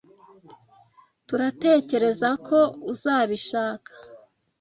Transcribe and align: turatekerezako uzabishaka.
turatekerezako 1.27 2.59
uzabishaka. 2.91 3.91